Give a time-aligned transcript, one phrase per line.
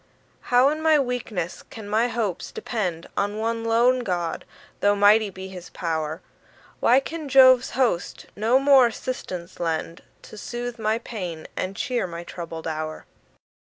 [0.49, 4.45] How in my weakness can my hopes depend On one lone God,
[4.79, 6.21] though mighty be his pow'r?
[6.79, 12.23] Why can Jove's host no more assistance lend, To soothe my pains, and cheer my
[12.23, 13.05] troubled hour?